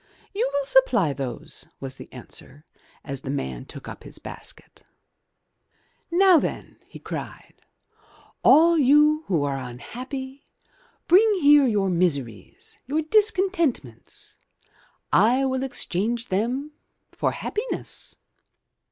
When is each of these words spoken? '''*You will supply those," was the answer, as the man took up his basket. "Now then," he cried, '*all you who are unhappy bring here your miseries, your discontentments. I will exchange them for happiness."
'''*You 0.33 0.49
will 0.51 0.63
supply 0.65 1.13
those," 1.13 1.67
was 1.79 1.97
the 1.97 2.11
answer, 2.11 2.65
as 3.03 3.21
the 3.21 3.29
man 3.29 3.65
took 3.65 3.87
up 3.87 4.03
his 4.03 4.17
basket. 4.17 4.81
"Now 6.09 6.39
then," 6.39 6.77
he 6.87 6.97
cried, 6.97 7.53
'*all 8.43 8.79
you 8.79 9.25
who 9.27 9.43
are 9.43 9.57
unhappy 9.57 10.43
bring 11.07 11.41
here 11.43 11.67
your 11.67 11.91
miseries, 11.91 12.79
your 12.87 13.03
discontentments. 13.03 14.37
I 15.13 15.45
will 15.45 15.61
exchange 15.61 16.29
them 16.29 16.71
for 17.11 17.33
happiness." 17.33 18.15